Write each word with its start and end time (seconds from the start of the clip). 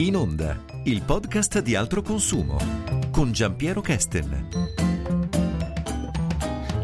In 0.00 0.16
onda, 0.16 0.56
il 0.84 1.02
podcast 1.02 1.60
di 1.60 1.74
altro 1.74 2.00
consumo 2.00 2.56
con 3.10 3.32
Giampiero 3.32 3.82
Kesten. 3.82 4.48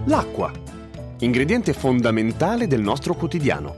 L'acqua, 0.04 0.52
ingrediente 1.20 1.72
fondamentale 1.72 2.66
del 2.66 2.82
nostro 2.82 3.14
quotidiano. 3.14 3.76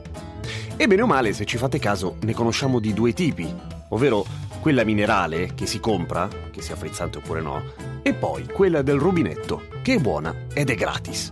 E 0.77 0.89
bene 0.89 1.03
o 1.03 1.07
male, 1.07 1.33
se 1.35 1.45
ci 1.45 1.57
fate 1.57 1.79
caso, 1.79 2.17
ne 2.23 2.35
conosciamo 2.35 2.81
di 2.81 2.93
due 2.93 3.13
tipi, 3.13 3.49
ovvero 3.91 4.27
quella 4.59 4.83
minerale 4.83 5.55
che 5.55 5.67
si 5.67 5.79
compra, 5.79 6.29
che 6.51 6.61
sia 6.61 6.75
frizzante 6.75 7.19
oppure 7.19 7.41
no, 7.41 7.63
e 8.03 8.15
poi 8.15 8.45
quella 8.45 8.83
del 8.83 8.99
rubinetto, 8.99 9.69
che 9.83 9.95
è 9.95 9.99
buona 10.01 10.35
ed 10.53 10.69
è 10.69 10.75
gratis. 10.75 11.31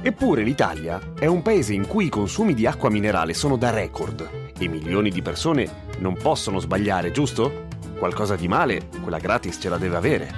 Eppure 0.00 0.44
l'Italia 0.44 1.14
è 1.18 1.26
un 1.26 1.42
paese 1.42 1.74
in 1.74 1.88
cui 1.88 2.04
i 2.04 2.08
consumi 2.08 2.54
di 2.54 2.66
acqua 2.66 2.88
minerale 2.88 3.34
sono 3.34 3.56
da 3.56 3.70
record 3.70 4.41
e 4.58 4.68
milioni 4.68 5.10
di 5.10 5.22
persone 5.22 5.68
non 5.98 6.14
possono 6.14 6.58
sbagliare, 6.58 7.10
giusto? 7.10 7.66
Qualcosa 7.98 8.36
di 8.36 8.48
male, 8.48 8.88
quella 9.00 9.18
gratis 9.18 9.58
ce 9.60 9.68
la 9.68 9.78
deve 9.78 9.96
avere. 9.96 10.34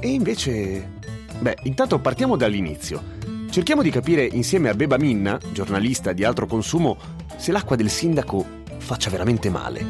E 0.00 0.08
invece... 0.08 0.96
Beh, 1.38 1.58
intanto 1.64 1.98
partiamo 1.98 2.36
dall'inizio. 2.36 3.16
Cerchiamo 3.50 3.82
di 3.82 3.90
capire 3.90 4.24
insieme 4.24 4.68
a 4.68 4.74
Beba 4.74 4.98
Minna, 4.98 5.38
giornalista 5.52 6.12
di 6.12 6.24
altro 6.24 6.46
consumo, 6.46 6.96
se 7.36 7.52
l'acqua 7.52 7.76
del 7.76 7.90
sindaco 7.90 8.44
faccia 8.78 9.10
veramente 9.10 9.50
male. 9.50 9.84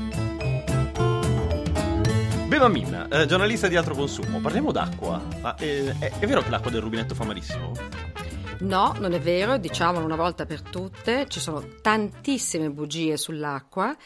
Beba 2.46 2.68
Minna, 2.68 3.08
eh, 3.08 3.26
giornalista 3.26 3.68
di 3.68 3.76
altro 3.76 3.94
consumo, 3.94 4.40
parliamo 4.40 4.72
d'acqua. 4.72 5.22
Ma 5.40 5.54
eh, 5.56 5.94
è, 5.98 6.12
è 6.18 6.26
vero 6.26 6.42
che 6.42 6.50
l'acqua 6.50 6.70
del 6.70 6.80
rubinetto 6.80 7.14
fa 7.14 7.24
malissimo? 7.24 7.72
No, 8.60 8.92
non 8.98 9.12
è 9.12 9.20
vero, 9.20 9.56
diciamolo 9.56 10.04
una 10.04 10.16
volta 10.16 10.44
per 10.44 10.62
tutte, 10.62 11.26
ci 11.28 11.38
sono 11.38 11.64
tantissime 11.80 12.70
bugie 12.70 13.16
sull'acqua 13.16 13.96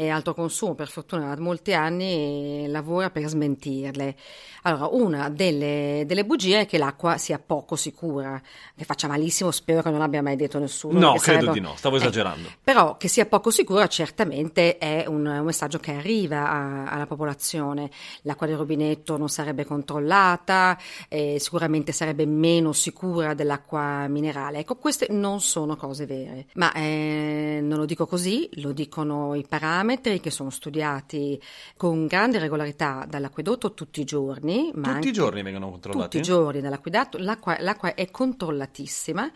e 0.00 0.08
Alto 0.08 0.32
Consumo 0.32 0.74
per 0.74 0.88
fortuna 0.88 1.34
da 1.34 1.38
molti 1.38 1.74
anni 1.74 2.64
lavora 2.68 3.10
per 3.10 3.26
smentirle. 3.26 4.16
Allora, 4.62 4.86
una 4.86 5.28
delle, 5.28 6.04
delle, 6.06 6.24
bugie 6.24 6.60
è 6.60 6.66
che 6.66 6.78
l'acqua 6.78 7.18
sia 7.18 7.38
poco 7.38 7.76
sicura, 7.76 8.40
che 8.74 8.84
faccia 8.84 9.08
malissimo, 9.08 9.50
spero 9.50 9.82
che 9.82 9.90
non 9.90 10.00
abbia 10.00 10.22
mai 10.22 10.36
detto 10.36 10.58
nessuno. 10.58 10.98
No, 10.98 11.12
credo 11.12 11.20
sarebbe... 11.20 11.52
di 11.52 11.60
no, 11.60 11.74
stavo 11.76 11.96
eh, 11.96 11.98
esagerando. 11.98 12.48
Però 12.64 12.96
che 12.96 13.08
sia 13.08 13.26
poco 13.26 13.50
sicura 13.50 13.86
certamente 13.88 14.78
è 14.78 15.04
un, 15.06 15.26
un 15.26 15.44
messaggio 15.44 15.78
che 15.78 15.92
arriva 15.92 16.50
a, 16.50 16.86
alla 16.86 17.06
popolazione. 17.06 17.90
L'acqua 18.22 18.46
del 18.46 18.56
rubinetto 18.56 19.18
non 19.18 19.28
sarebbe 19.28 19.66
controllata, 19.66 20.78
eh, 21.08 21.36
sicuramente 21.38 21.92
sarebbe 21.92 22.24
meno 22.24 22.72
sicura 22.72 23.34
dell'acqua 23.34 24.06
minerale. 24.08 24.60
Ecco, 24.60 24.76
queste 24.76 25.08
non 25.10 25.42
sono 25.42 25.76
cose 25.76 26.06
vere, 26.06 26.46
ma 26.54 26.72
eh, 26.72 27.60
non 27.62 27.76
lo 27.76 27.84
dico 27.84 28.06
così, 28.06 28.48
lo 28.54 28.72
dicono 28.72 29.34
i 29.34 29.44
parametri 29.46 29.88
parametri 29.90 30.20
che 30.20 30.30
sono 30.30 30.50
studiati 30.50 31.40
con 31.76 32.06
grande 32.06 32.38
regolarità 32.38 33.04
dall'acquedotto 33.08 33.74
tutti 33.74 34.00
i 34.00 34.04
giorni. 34.04 34.70
tutti 34.72 35.08
i 35.08 35.12
giorni 35.12 35.42
vengono 35.42 35.70
controllati? 35.70 36.02
Tutti 36.04 36.16
i 36.18 36.22
giorni 36.22 36.60
dall'acquedotto, 36.60 37.18
l'acqua, 37.18 37.56
l'acqua 37.60 37.94
è 37.94 38.10
controllatissima 38.10 39.30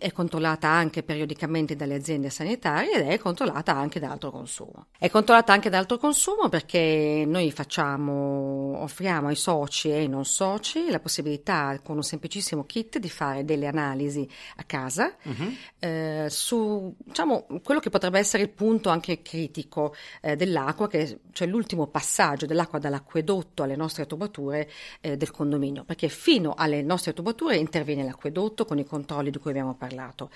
è 0.00 0.12
controllata 0.12 0.66
anche 0.66 1.02
periodicamente 1.02 1.76
dalle 1.76 1.94
aziende 1.94 2.30
sanitarie 2.30 2.94
ed 2.94 3.06
è 3.06 3.18
controllata 3.18 3.76
anche 3.76 4.00
da 4.00 4.10
altro 4.10 4.30
consumo. 4.30 4.86
È 4.98 5.10
controllata 5.10 5.52
anche 5.52 5.68
da 5.68 5.76
altro 5.76 5.98
consumo 5.98 6.48
perché 6.48 7.24
noi 7.26 7.52
facciamo, 7.52 8.78
offriamo 8.78 9.28
ai 9.28 9.36
soci 9.36 9.90
e 9.90 9.98
ai 9.98 10.08
non 10.08 10.24
soci 10.24 10.88
la 10.88 11.00
possibilità 11.00 11.78
con 11.84 11.96
un 11.96 12.02
semplicissimo 12.02 12.64
kit 12.64 12.98
di 12.98 13.10
fare 13.10 13.44
delle 13.44 13.66
analisi 13.66 14.26
a 14.56 14.64
casa 14.64 15.14
uh-huh. 15.22 15.54
eh, 15.80 16.26
su 16.30 16.94
diciamo, 16.96 17.46
quello 17.62 17.80
che 17.80 17.90
potrebbe 17.90 18.18
essere 18.18 18.42
il 18.42 18.50
punto 18.50 18.88
anche 18.88 19.20
critico 19.20 19.94
eh, 20.22 20.34
dell'acqua, 20.34 20.88
che 20.88 21.20
cioè 21.30 21.46
l'ultimo 21.46 21.88
passaggio 21.88 22.46
dell'acqua 22.46 22.78
dall'acquedotto 22.78 23.64
alle 23.64 23.76
nostre 23.76 24.06
tubature 24.06 24.66
eh, 25.02 25.18
del 25.18 25.30
condominio, 25.30 25.84
perché 25.84 26.08
fino 26.08 26.54
alle 26.56 26.80
nostre 26.80 27.12
tubature 27.12 27.56
interviene 27.56 28.02
l'acquedotto 28.02 28.64
con 28.64 28.78
i 28.78 28.86
controlli 28.86 29.30
di 29.30 29.38
cui 29.38 29.50
abbiamo 29.50 29.74
parlato 29.74 29.88
parlato. 29.90 30.30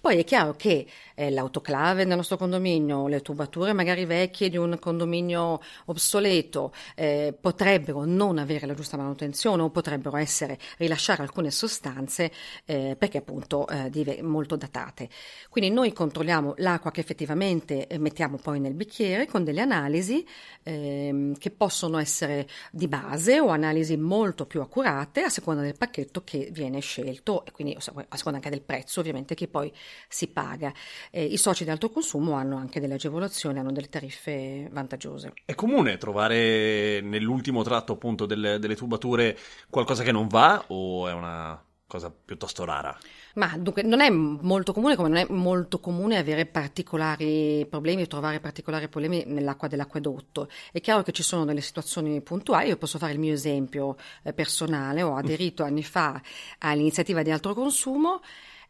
Poi 0.00 0.18
è 0.18 0.24
chiaro 0.24 0.54
che 0.54 0.86
eh, 1.14 1.30
l'autoclave 1.30 2.04
nel 2.04 2.16
nostro 2.16 2.36
condominio, 2.36 3.08
le 3.08 3.22
tubature 3.22 3.72
magari 3.72 4.04
vecchie 4.04 4.50
di 4.50 4.56
un 4.56 4.78
condominio 4.78 5.60
obsoleto 5.86 6.72
eh, 6.94 7.34
potrebbero 7.38 8.04
non 8.04 8.38
avere 8.38 8.66
la 8.66 8.74
giusta 8.74 8.96
manutenzione 8.96 9.62
o 9.62 9.70
potrebbero 9.70 10.16
essere 10.16 10.58
rilasciare 10.76 11.22
alcune 11.22 11.50
sostanze 11.50 12.30
eh, 12.66 12.94
perché 12.98 13.18
appunto 13.18 13.66
eh, 13.68 13.90
dive- 13.90 14.22
molto 14.22 14.56
datate. 14.56 15.08
Quindi 15.48 15.70
noi 15.70 15.92
controlliamo 15.92 16.54
l'acqua 16.58 16.90
che 16.90 17.00
effettivamente 17.00 17.86
eh, 17.86 17.98
mettiamo 17.98 18.36
poi 18.36 18.60
nel 18.60 18.74
bicchiere 18.74 19.26
con 19.26 19.42
delle 19.42 19.60
analisi 19.60 20.24
ehm, 20.62 21.36
che 21.38 21.50
possono 21.50 21.98
essere 21.98 22.46
di 22.70 22.86
base 22.86 23.40
o 23.40 23.48
analisi 23.48 23.96
molto 23.96 24.46
più 24.46 24.60
accurate 24.60 25.22
a 25.22 25.28
seconda 25.28 25.62
del 25.62 25.76
pacchetto 25.76 26.22
che 26.22 26.50
viene 26.52 26.80
scelto 26.80 27.44
e 27.44 27.52
quindi 27.52 27.74
a 27.74 27.80
seconda 28.16 28.38
anche 28.38 28.50
del 28.50 28.62
prezzo 28.62 28.97
ovviamente 29.00 29.34
che 29.34 29.48
poi 29.48 29.72
si 30.08 30.28
paga. 30.28 30.72
Eh, 31.10 31.24
I 31.24 31.36
soci 31.36 31.64
di 31.64 31.70
alto 31.70 31.90
consumo 31.90 32.32
hanno 32.32 32.56
anche 32.56 32.80
delle 32.80 32.94
agevolazioni, 32.94 33.58
hanno 33.58 33.72
delle 33.72 33.88
tariffe 33.88 34.68
vantaggiose. 34.70 35.32
È 35.44 35.54
comune 35.54 35.96
trovare 35.96 37.00
nell'ultimo 37.00 37.62
tratto 37.62 37.92
appunto 37.92 38.26
delle, 38.26 38.58
delle 38.58 38.76
tubature 38.76 39.36
qualcosa 39.70 40.02
che 40.02 40.12
non 40.12 40.26
va 40.28 40.64
o 40.68 41.08
è 41.08 41.12
una 41.12 41.62
cosa 41.88 42.12
piuttosto 42.12 42.64
rara? 42.64 42.96
Ma 43.34 43.56
dunque 43.56 43.82
non 43.82 44.00
è 44.00 44.10
molto 44.10 44.72
comune 44.72 44.94
come 44.94 45.08
non 45.08 45.16
è 45.16 45.26
molto 45.30 45.80
comune 45.80 46.18
avere 46.18 46.44
particolari 46.44 47.66
problemi, 47.68 48.06
trovare 48.06 48.40
particolari 48.40 48.88
problemi 48.88 49.24
nell'acqua 49.26 49.68
dell'acquedotto. 49.68 50.48
È 50.70 50.80
chiaro 50.80 51.02
che 51.02 51.12
ci 51.12 51.22
sono 51.22 51.46
delle 51.46 51.62
situazioni 51.62 52.20
puntuali, 52.20 52.68
io 52.68 52.76
posso 52.76 52.98
fare 52.98 53.12
il 53.12 53.18
mio 53.18 53.32
esempio 53.32 53.96
eh, 54.22 54.32
personale, 54.34 55.02
ho 55.02 55.16
aderito 55.16 55.64
anni 55.64 55.82
fa 55.82 56.20
all'iniziativa 56.58 57.22
di 57.22 57.30
altro 57.30 57.54
consumo 57.54 58.20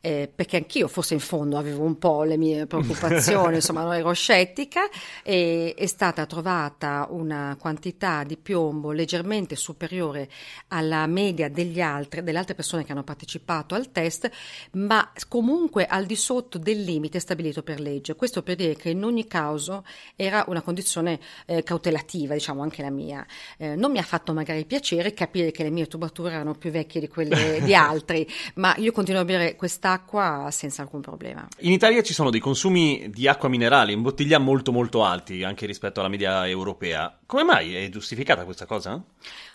eh, 0.00 0.30
perché 0.32 0.58
anch'io 0.58 0.86
forse 0.86 1.14
in 1.14 1.20
fondo 1.20 1.58
avevo 1.58 1.82
un 1.82 1.98
po' 1.98 2.22
le 2.22 2.36
mie 2.36 2.66
preoccupazioni, 2.66 3.56
insomma 3.56 3.82
non 3.82 3.94
ero 3.94 4.12
scettica, 4.12 4.82
e 5.24 5.74
è 5.76 5.86
stata 5.86 6.24
trovata 6.26 7.08
una 7.10 7.56
quantità 7.58 8.22
di 8.22 8.36
piombo 8.36 8.92
leggermente 8.92 9.56
superiore 9.56 10.28
alla 10.68 11.06
media 11.06 11.48
degli 11.48 11.80
altri, 11.80 12.22
delle 12.22 12.38
altre 12.38 12.54
persone 12.54 12.84
che 12.84 12.92
hanno 12.92 13.02
partecipato 13.02 13.74
al 13.74 13.90
test, 13.90 14.30
ma 14.72 15.12
comunque 15.26 15.86
al 15.86 16.06
di 16.06 16.16
sotto 16.16 16.58
del 16.58 16.82
limite 16.82 17.18
stabilito 17.18 17.62
per 17.62 17.80
legge. 17.80 18.14
Questo 18.14 18.42
per 18.42 18.54
dire 18.54 18.76
che 18.76 18.90
in 18.90 19.02
ogni 19.02 19.26
caso 19.26 19.84
era 20.14 20.44
una 20.46 20.62
condizione 20.62 21.18
eh, 21.46 21.62
cautelativa, 21.64 22.34
diciamo 22.34 22.62
anche 22.62 22.82
la 22.82 22.90
mia. 22.90 23.26
Eh, 23.56 23.74
non 23.74 23.90
mi 23.90 23.98
ha 23.98 24.02
fatto 24.02 24.32
magari 24.32 24.64
piacere 24.64 25.12
capire 25.12 25.50
che 25.50 25.64
le 25.64 25.70
mie 25.70 25.86
tubature 25.86 26.32
erano 26.32 26.54
più 26.54 26.70
vecchie 26.70 27.00
di 27.00 27.08
quelle 27.08 27.60
di 27.62 27.74
altri, 27.76 28.26
ma 28.54 28.74
io 28.76 28.92
continuo 28.92 29.22
a 29.22 29.24
bere 29.24 29.56
questa 29.56 29.87
quest'acqua 29.88 30.48
senza 30.50 30.82
alcun 30.82 31.00
problema. 31.00 31.46
In 31.60 31.72
Italia 31.72 32.02
ci 32.02 32.12
sono 32.12 32.30
dei 32.30 32.40
consumi 32.40 33.08
di 33.10 33.26
acqua 33.26 33.48
minerale 33.48 33.92
in 33.92 34.02
bottiglia 34.02 34.38
molto 34.38 34.72
molto 34.72 35.04
alti, 35.04 35.42
anche 35.42 35.66
rispetto 35.66 36.00
alla 36.00 36.08
media 36.08 36.46
europea. 36.46 37.18
Come 37.24 37.44
mai 37.44 37.74
è 37.74 37.88
giustificata 37.88 38.44
questa 38.44 38.66
cosa? 38.66 39.02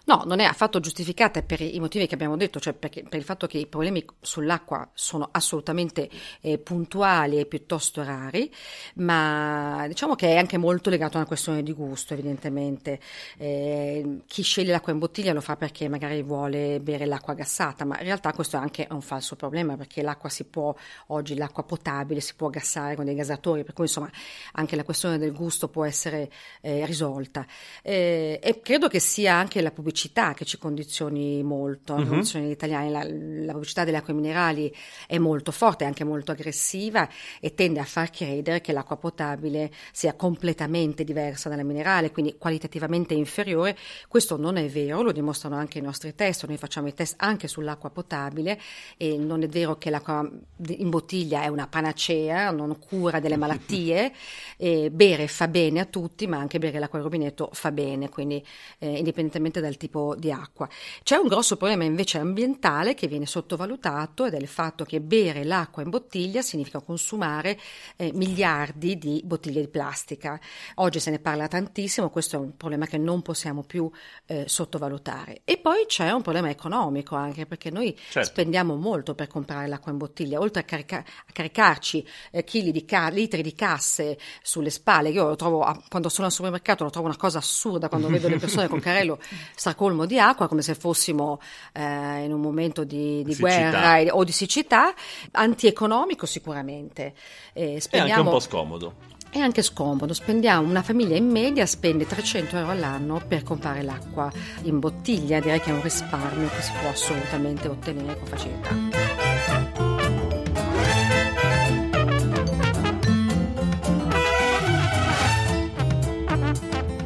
No, 0.06 0.24
non 0.26 0.40
è 0.40 0.44
affatto 0.44 0.80
giustificata 0.80 1.42
per 1.44 1.62
i 1.62 1.80
motivi 1.80 2.08
che 2.08 2.16
abbiamo 2.16 2.36
detto, 2.36 2.60
cioè 2.60 2.74
perché, 2.74 3.04
per 3.04 3.20
il 3.20 3.26
fatto 3.26 3.48
che 3.48 3.58
i 3.58 3.68
problemi 3.68 4.04
sull'acqua 4.20 4.90
sono 4.94 5.30
assolutamente 5.32 6.10
eh, 6.42 6.58
puntuali 6.58 7.40
e 7.40 7.46
piuttosto 7.46 8.04
rari, 8.04 8.52
ma 8.96 9.86
diciamo 9.88 10.16
che 10.16 10.34
è 10.34 10.38
anche 10.38 10.58
molto 10.58 10.90
legato 10.90 11.14
a 11.16 11.20
una 11.20 11.28
questione 11.28 11.64
di 11.64 11.72
gusto, 11.72 12.14
evidentemente. 12.14 13.00
Eh, 13.38 14.22
chi 14.28 14.42
sceglie 14.42 14.72
l'acqua 14.72 14.92
in 14.92 15.00
bottiglia 15.00 15.32
lo 15.32 15.42
fa 15.42 15.56
perché 15.56 15.88
magari 15.88 16.22
vuole 16.22 16.80
bere 16.82 17.06
l'acqua 17.06 17.34
gassata, 17.34 17.86
ma 17.86 17.98
in 18.00 18.04
realtà 18.06 18.34
questo 18.34 18.58
è 18.58 18.60
anche 18.60 18.88
un 18.92 19.02
falso 19.02 19.36
problema 19.36 19.78
perché 19.78 20.02
l'acqua 20.02 20.23
si 20.30 20.46
può, 20.46 20.76
oggi 21.08 21.36
l'acqua 21.36 21.64
potabile 21.64 22.20
si 22.20 22.36
può 22.36 22.50
gassare 22.50 22.96
con 22.96 23.06
dei 23.06 23.16
gasatori, 23.16 23.64
per 23.64 23.74
cui 23.74 23.86
insomma 23.86 24.10
anche 24.54 24.76
la 24.76 24.84
questione 24.84 25.18
del 25.18 25.32
gusto 25.34 25.68
può 25.70 25.86
essere 25.86 26.32
eh, 26.62 26.86
risolta. 26.86 27.46
Eh, 27.82 28.40
e 28.42 28.62
credo 28.62 28.88
che 28.88 29.00
sia 29.00 29.36
anche 29.36 29.62
la 29.62 29.72
pubblicità 29.72 30.34
che 30.34 30.46
ci 30.46 30.58
condizioni 30.58 31.44
molto, 31.44 31.94
uh-huh. 31.94 32.08
condizioni 32.08 32.50
italiane. 32.50 32.90
La, 32.90 33.04
la, 33.04 33.52
pubblicità 33.54 33.84
delle 33.84 33.98
acque 33.98 34.14
minerali 34.14 34.74
è 35.08 35.18
molto 35.18 35.52
forte, 35.52 35.86
anche 35.86 36.04
molto 36.04 36.32
aggressiva 36.32 37.08
e 37.40 37.54
tende 37.54 37.80
a 37.80 37.86
far 37.86 38.10
credere 38.10 38.62
che 38.62 38.72
l'acqua 38.72 38.98
potabile 38.98 39.72
sia 39.92 40.14
completamente 40.14 41.04
diversa 41.04 41.50
dalla 41.50 41.64
minerale, 41.64 42.12
quindi 42.12 42.36
qualitativamente 42.38 43.14
inferiore. 43.14 43.78
Questo 44.08 44.38
non 44.38 44.58
è 44.58 44.68
vero, 44.68 45.02
lo 45.02 45.12
dimostrano 45.12 45.56
anche 45.56 45.80
i 45.80 45.82
nostri 45.82 46.16
test, 46.16 46.46
noi 46.46 46.58
facciamo 46.58 46.88
i 46.88 46.94
test 46.94 47.16
anche 47.18 47.48
sull'acqua 47.48 47.90
potabile 47.90 48.60
e 48.98 49.18
non 49.18 49.44
è 49.44 49.48
vero 49.48 49.78
che 49.78 49.90
l'acqua 49.90 50.13
l'acqua 50.14 50.30
in 50.68 50.90
bottiglia 50.90 51.42
è 51.42 51.48
una 51.48 51.68
panacea, 51.68 52.52
non 52.52 52.78
cura 52.80 53.20
delle 53.20 53.38
malattie, 53.38 54.14
bere 54.92 55.28
fa 55.28 55.48
bene 55.48 55.82
a 55.82 55.86
tutti, 55.86 56.28
ma 56.28 56.38
anche 56.38 56.60
bere 56.60 56.80
l'acqua 56.80 57.00
del 57.00 57.10
rubinetto 57.10 57.50
fa 57.52 57.72
bene, 57.72 58.10
quindi 58.10 58.44
eh, 58.80 58.98
indipendentemente 58.98 59.60
dal 59.60 59.78
tipo 59.78 60.16
di 60.18 60.32
acqua. 60.32 60.70
C'è 61.04 61.16
un 61.16 61.28
grosso 61.28 61.58
problema 61.58 61.84
invece 61.84 62.18
ambientale 62.18 62.94
che 62.94 63.08
viene 63.08 63.26
sottovalutato 63.26 64.26
ed 64.26 64.34
è 64.34 64.38
il 64.38 64.48
fatto 64.48 64.86
che 64.86 65.02
bere 65.02 65.44
l'acqua 65.44 65.82
in 65.82 65.90
bottiglia 65.90 66.42
significa 66.42 66.80
consumare 66.80 67.60
eh, 67.98 68.12
miliardi 68.14 68.98
di 68.98 69.22
bottiglie 69.26 69.62
di 69.62 69.68
plastica. 69.68 70.40
Oggi 70.76 71.00
se 71.00 71.10
ne 71.10 71.20
parla 71.20 71.48
tantissimo, 71.48 72.10
questo 72.10 72.38
è 72.38 72.40
un 72.40 72.56
problema 72.56 72.86
che 72.86 72.98
non 72.98 73.22
possiamo 73.22 73.64
più 73.64 73.90
eh, 74.28 74.46
sottovalutare. 74.48 75.42
E 75.44 75.58
poi 75.58 75.86
c'è 75.88 76.12
un 76.12 76.22
problema 76.22 76.50
economico 76.50 77.16
anche 77.16 77.46
perché 77.46 77.70
noi 77.70 77.98
certo. 78.10 78.30
spendiamo 78.30 78.76
molto 78.76 79.16
per 79.16 79.28
comprare 79.28 79.68
l'acqua 79.68 79.92
in 79.92 79.98
bottiglia, 79.98 80.03
oltre 80.36 80.62
a, 80.62 80.64
carica- 80.64 81.04
a 81.06 81.32
caricarci 81.32 82.08
eh, 82.32 82.44
di 82.44 82.86
ca- 82.86 83.10
litri 83.10 83.42
di 83.42 83.54
casse 83.54 84.18
sulle 84.42 84.70
spalle, 84.70 85.10
io 85.10 85.28
lo 85.28 85.36
trovo, 85.36 85.84
quando 85.90 86.10
sono 86.10 86.28
al 86.28 86.34
supermercato 86.34 86.84
lo 86.84 86.90
trovo 86.90 87.08
una 87.08 87.18
cosa 87.18 87.40
assurda 87.40 87.90
quando 87.90 88.08
vedo 88.08 88.28
le 88.28 88.38
persone 88.38 88.68
con 88.68 88.80
carrello 88.80 89.20
stracolmo 89.56 90.06
di 90.06 90.20
acqua 90.20 90.48
come 90.48 90.62
se 90.62 90.76
fossimo 90.76 91.40
eh, 91.74 92.24
in 92.24 92.34
un 92.34 92.42
momento 92.42 92.84
di, 92.84 93.24
di 93.24 93.36
guerra 93.36 94.02
o 94.16 94.24
di 94.24 94.32
siccità, 94.32 94.94
antieconomico 95.32 96.26
sicuramente. 96.26 97.14
Eh, 97.54 97.80
spendiamo... 97.80 98.08
È 98.08 98.18
anche 98.18 98.28
un 98.28 98.34
po' 98.34 98.40
scomodo. 98.40 98.94
È 99.34 99.40
anche 99.40 99.64
scomodo, 99.64 100.14
spendiamo, 100.14 100.68
una 100.68 100.84
famiglia 100.84 101.16
in 101.16 101.28
media 101.28 101.66
spende 101.66 102.06
300 102.06 102.56
euro 102.56 102.70
all'anno 102.70 103.20
per 103.28 103.42
comprare 103.42 103.82
l'acqua 103.82 104.32
in 104.62 104.78
bottiglia, 104.78 105.40
direi 105.40 105.60
che 105.60 105.72
è 105.72 105.74
un 105.74 105.82
risparmio 105.82 106.48
che 106.50 106.62
si 106.62 106.72
può 106.80 106.90
assolutamente 106.90 107.68
ottenere 107.68 108.16
con 108.16 108.28
facilità. 108.28 109.73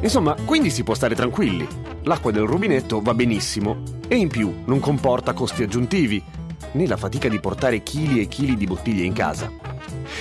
Insomma, 0.08 0.34
quindi 0.46 0.70
si 0.70 0.84
può 0.84 0.94
stare 0.94 1.14
tranquilli. 1.14 1.68
L'acqua 2.04 2.30
del 2.30 2.46
rubinetto 2.46 3.02
va 3.02 3.12
benissimo 3.12 3.82
e 4.08 4.16
in 4.16 4.28
più 4.28 4.62
non 4.64 4.80
comporta 4.80 5.34
costi 5.34 5.62
aggiuntivi, 5.62 6.22
né 6.72 6.86
la 6.86 6.96
fatica 6.96 7.28
di 7.28 7.38
portare 7.38 7.82
chili 7.82 8.22
e 8.22 8.26
chili 8.26 8.56
di 8.56 8.64
bottiglie 8.64 9.04
in 9.04 9.12
casa. 9.12 9.52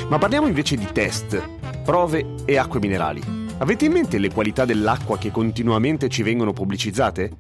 Ma 0.10 0.18
parliamo 0.18 0.45
invece 0.45 0.75
di 0.75 0.86
test 0.92 1.42
prove 1.86 2.34
e 2.44 2.57
acque 2.57 2.81
minerali. 2.81 3.22
Avete 3.60 3.86
in 3.86 3.94
mente 3.94 4.18
le 4.18 4.30
qualità 4.30 4.66
dell'acqua 4.66 5.18
che 5.18 5.31
continuamente 5.31 6.10
ci 6.10 6.22
vengono 6.22 6.51
pubblicizzate? 6.51 7.31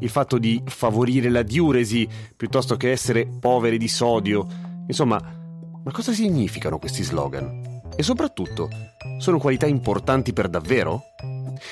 Il 0.00 0.08
fatto 0.08 0.38
di 0.38 0.60
favorire 0.66 1.30
la 1.30 1.42
diuresi 1.42 2.08
piuttosto 2.36 2.76
che 2.76 2.90
essere 2.90 3.28
poveri 3.28 3.78
di 3.78 3.86
sodio. 3.86 4.44
Insomma, 4.88 5.20
ma 5.84 5.92
cosa 5.92 6.12
significano 6.12 6.80
questi 6.80 7.04
slogan? 7.04 7.80
E 7.94 8.02
soprattutto, 8.02 8.68
sono 9.18 9.38
qualità 9.38 9.66
importanti 9.66 10.32
per 10.32 10.48
davvero? 10.48 11.02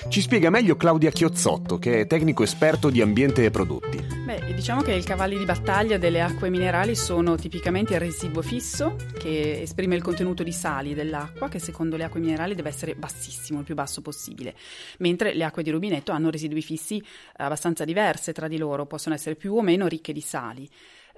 Ci 0.08 0.20
spiega 0.20 0.50
meglio 0.50 0.76
Claudia 0.76 1.10
Chiozzotto, 1.10 1.78
che 1.78 2.00
è 2.00 2.06
tecnico 2.06 2.42
esperto 2.42 2.90
di 2.90 3.00
ambiente 3.00 3.44
e 3.44 3.50
prodotti. 3.50 3.98
Beh, 4.25 4.54
diciamo 4.54 4.82
che 4.82 4.92
i 4.92 5.02
cavalli 5.02 5.37
di 5.37 5.44
battaglia 5.44 5.98
delle 5.98 6.20
acque 6.20 6.50
minerali 6.50 6.94
sono 6.94 7.34
tipicamente 7.37 7.94
il 7.94 8.00
residuo 8.00 8.42
fisso, 8.42 8.96
che 9.19 9.62
esprime 9.62 9.96
il 9.96 10.02
contenuto 10.02 10.42
di 10.42 10.52
sali 10.52 10.94
dell'acqua, 10.94 11.48
che 11.48 11.58
secondo 11.58 11.96
le 11.96 12.04
acque 12.04 12.20
minerali 12.20 12.54
deve 12.54 12.69
essere 12.69 12.94
bassissimo, 12.94 13.58
il 13.58 13.64
più 13.64 13.75
basso 13.75 14.02
possibile, 14.02 14.54
mentre 14.98 15.34
le 15.34 15.44
acque 15.44 15.62
di 15.62 15.70
rubinetto 15.70 16.12
hanno 16.12 16.31
residui 16.31 16.62
fissi 16.62 17.02
abbastanza 17.36 17.84
diverse 17.84 18.32
tra 18.32 18.46
di 18.46 18.56
loro, 18.56 18.86
possono 18.86 19.14
essere 19.14 19.34
più 19.34 19.54
o 19.54 19.62
meno 19.62 19.88
ricche 19.88 20.12
di 20.12 20.20
sali. 20.20 20.69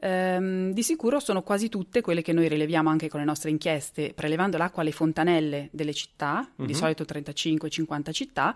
Ehm, 0.05 0.73
di 0.73 0.83
sicuro 0.83 1.21
sono 1.21 1.43
quasi 1.43 1.69
tutte 1.69 2.01
quelle 2.01 2.23
che 2.23 2.33
noi 2.33 2.49
rileviamo 2.49 2.91
anche 2.91 3.09
con 3.09 3.21
le 3.21 3.27
nostre 3.27 3.51
inchieste, 3.51 4.13
prelevando 4.15 4.57
l'acqua 4.57 4.83
alle 4.83 4.91
fontanelle 4.91 5.69
delle 5.71 5.95
città, 5.95 6.39
uh-huh. 6.57 6.67
di 6.67 6.73
mhm. 6.73 6.79
solito 6.79 7.05
35-50 7.05 8.13
città. 8.13 8.55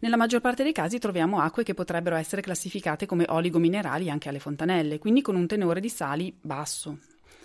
Nella 0.00 0.16
maggior 0.16 0.40
parte 0.40 0.62
dei 0.62 0.72
casi 0.72 1.00
troviamo 1.00 1.40
acque 1.40 1.64
che 1.64 1.74
potrebbero 1.74 2.14
essere 2.14 2.42
classificate 2.42 3.06
come 3.06 3.24
oligominerali 3.28 4.08
anche 4.08 4.28
alle 4.28 4.38
fontanelle, 4.38 5.00
quindi 5.00 5.20
con 5.20 5.34
un 5.34 5.48
tenore 5.48 5.80
di 5.80 5.88
sali 5.88 6.32
basso, 6.40 6.98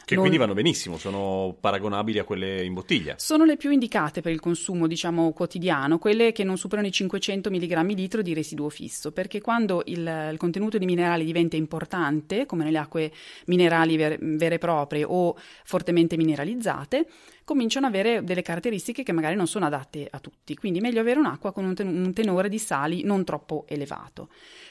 che 0.09 0.15
non... 0.15 0.23
quindi 0.23 0.39
vanno 0.39 0.55
benissimo, 0.55 0.97
sono 0.97 1.55
paragonabili 1.59 2.17
a 2.17 2.23
quelle 2.23 2.63
in 2.63 2.73
bottiglia. 2.73 3.13
Sono 3.19 3.45
le 3.45 3.57
più 3.57 3.69
indicate 3.69 4.21
per 4.21 4.31
il 4.31 4.39
consumo, 4.39 4.87
diciamo, 4.87 5.31
quotidiano, 5.33 5.99
quelle 5.99 6.31
che 6.31 6.43
non 6.43 6.57
superano 6.57 6.87
i 6.87 6.91
500 6.91 7.51
mg 7.51 7.93
litro 7.93 8.23
di 8.23 8.33
residuo 8.33 8.69
fisso, 8.69 9.11
perché 9.11 9.39
quando 9.39 9.83
il, 9.85 9.99
il, 10.31 10.37
contenuto 10.37 10.79
di 10.79 10.85
minerali 10.85 11.25
diventa 11.25 11.57
importante, 11.57 12.47
come 12.47 12.63
nelle 12.63 12.79
acque 12.79 13.11
minerali 13.45 13.97
ver- 13.97 14.17
vere 14.19 14.55
e 14.55 14.57
proprie 14.57 15.03
o 15.03 15.37
fortemente 15.63 16.17
mineralizzate, 16.17 17.05
cominciano 17.49 17.87
ad 17.87 17.95
avere 17.95 18.23
delle 18.23 18.43
caratteristiche 18.43 19.01
che 19.01 19.11
magari 19.11 19.35
non 19.35 19.47
sono 19.47 19.65
adatte 19.65 20.07
a 20.07 20.19
tutti. 20.19 20.53
Quindi 20.53 20.81
meglio 20.81 20.99
avere 20.99 21.17
un'acqua 21.17 21.51
con 21.51 21.65
un 21.65 22.13
tenore 22.13 22.47
di 22.47 22.59
sali 22.59 23.03
non 23.03 23.23
troppo 23.23 23.65
elevato 23.67 24.29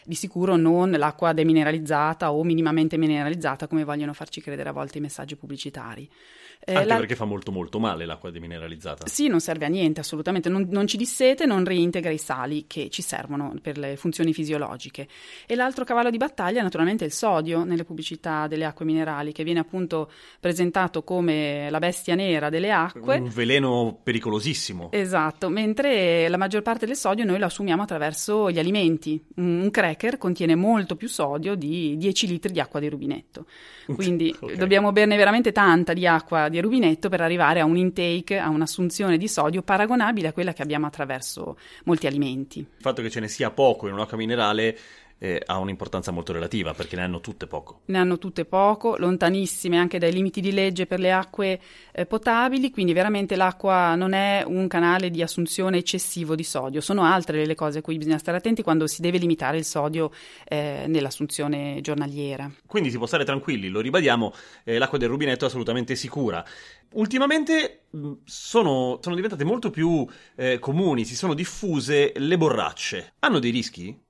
di 0.09 0.15
sicuro 0.15 0.57
non 0.57 0.91
l'acqua 0.93 1.35
demineralizzata 1.35 2.33
o 2.33 2.43
minimamente 2.43 2.97
mineralizzata 2.97 3.67
come 3.67 3.85
vogliono 3.85 4.15
farci 4.15 4.41
credere 4.41 4.71
a 4.71 4.73
volte 4.73 4.97
i 4.97 5.01
messaggi 5.03 5.37
pubblicitari. 5.37 6.09
Eh, 6.65 6.75
Anche 6.75 6.89
la... 6.89 6.97
perché 6.97 7.15
fa 7.15 7.27
molto 7.27 7.53
molto 7.53 7.79
male 7.79 8.07
l'acqua 8.07 8.31
demineralizzata. 8.31 9.07
Sì, 9.07 9.29
non 9.29 9.41
serve 9.41 9.67
a 9.67 9.69
niente 9.69 10.01
assolutamente, 10.01 10.49
non, 10.49 10.67
non, 10.71 10.87
ci 10.87 10.97
dissete, 10.97 11.45
non 11.45 11.63
reintegra 11.63 12.11
i 12.11 12.17
sali 12.17 12.65
che 12.67 12.89
ci 12.89 13.03
servono 13.03 13.55
per 13.61 13.77
le 13.77 13.97
funzioni 13.97 14.33
fisiologiche. 14.33 15.07
E 15.47 15.55
l'altro 15.55 15.85
cavallo 15.85 16.09
di 16.09 16.17
battaglia 16.17 16.61
è 16.61 16.63
naturalmente 16.63 17.05
il 17.05 17.13
sodio 17.13 17.65
nelle 17.65 17.85
pubblicità 17.85 18.47
delle 18.47 18.65
acque 18.65 18.87
minerali, 18.87 19.33
che 19.33 19.45
viene 19.45 19.61
appunto 19.61 20.11
presentato 20.41 21.05
come 21.05 21.69
la 21.69 21.79
bestia 21.79 22.15
nera 22.15 22.49
delle 22.49 22.68
acque. 22.71 23.19
Un 23.19 23.29
veleno 23.29 23.99
pericolosissimo. 24.03 24.91
Esatto, 24.93 25.49
mentre 25.49 26.29
la 26.29 26.37
maggior 26.37 26.63
parte 26.63 26.87
del 26.87 26.97
sodio 26.97 27.25
noi 27.25 27.39
lo 27.39 27.47
assumiamo 27.47 27.83
attraverso 27.83 28.51
gli 28.51 28.59
alimenti. 28.59 29.23
Un 29.37 29.69
cracker 29.71 30.19
contiene 30.19 30.55
molto 30.55 30.97
più 30.97 31.09
sodio 31.09 31.55
di 31.55 31.97
10 31.97 32.27
litri 32.27 32.53
di 32.53 32.61
acqua 32.61 32.81
di 32.81 32.89
rubinetto. 32.89 33.47
Quindi 33.87 34.35
okay. 34.39 34.57
dobbiamo 34.57 34.93
berne 34.93 35.17
veramente 35.17 35.53
tanta 35.53 35.93
di 35.93 36.07
acqua 36.07 36.49
di 36.49 36.61
rubinetto 36.61 37.09
per 37.09 37.21
arrivare 37.21 37.61
a 37.61 37.65
un 37.65 37.77
intake, 37.77 38.39
a 38.39 38.49
un'assunzione 38.49 39.17
di 39.17 39.29
sodio 39.29 39.63
paragonabile 39.63 40.29
a 40.29 40.33
quella 40.33 40.53
che 40.53 40.63
abbiamo 40.63 40.87
attraverso 40.87 41.57
molti 41.85 42.07
alimenti. 42.07 42.59
Il 42.59 42.67
fatto 42.81 43.03
che 43.03 43.11
ce 43.11 43.21
ne 43.21 43.29
sia 43.29 43.51
poco 43.51 43.87
in 43.87 43.95
un'acqua 43.95 44.17
minerale 44.17 44.77
eh, 45.19 45.43
ha 45.45 45.59
un'importanza 45.59 46.11
molto 46.11 46.33
relativa 46.33 46.75
perché 46.75 46.97
ne 46.97 47.03
hanno 47.03 47.21
tutte 47.21 47.47
poco. 47.47 47.81
Ne 47.87 47.99
hanno 47.99 48.19
tutte 48.19 48.45
poco, 48.45 48.97
lontanissime 48.97 49.79
anche 49.79 49.99
dai 49.99 50.13
limiti 50.13 50.41
di 50.41 50.53
legge 50.53 50.87
per 50.87 51.01
le 51.01 51.13
acque 51.13 51.61
eh, 51.93 52.07
potabili, 52.07 52.71
quindi 52.71 52.93
veramente 52.93 53.37
l'acqua 53.37 53.95
non 53.95 54.13
è 54.13 54.45
un 54.47 54.67
canale 54.69 55.11
di 55.11 55.23
assunzione 55.23 55.79
eccessivo 55.79 56.35
di 56.35 56.45
sodio, 56.45 56.81
sono 56.81 57.05
altre 57.05 57.45
le 57.45 57.55
cose 57.55 57.79
a 57.79 57.83
cui 57.83 57.99
bisogna 57.99 58.19
stare 58.19 58.39
attenti 58.39 58.63
quando 58.63 58.87
si 58.87 59.01
deve 59.01 59.19
limitare 59.19 59.59
il 59.59 59.65
sodio 59.65 60.11
eh, 60.47 60.85
nell'assunzione 60.87 61.81
giornaliera. 61.81 62.51
Quindi 62.67 62.91
si 62.91 62.97
può 62.97 63.07
stare 63.07 63.25
tranquilli, 63.25 63.69
lo 63.69 63.81
ribadiamo, 63.81 64.33
eh, 64.65 64.79
l'acqua 64.79 64.99
del 64.99 65.09
rubinetto 65.09 65.45
è 65.45 65.49
assolutamente 65.49 65.97
sicura. 65.97 66.45
Ultimamente 66.95 67.83
sono, 68.25 68.99
sono 69.03 69.15
diventate 69.15 69.45
molto 69.45 69.71
più 69.71 70.07
eh, 70.37 70.59
comuni, 70.59 71.05
si 71.05 71.17
sono 71.17 71.35
diffuse 71.35 72.13
le 72.17 72.39
borracce. 72.39 73.15
Hanno 73.19 73.39
dei 73.39 73.51
rischi? 73.51 74.07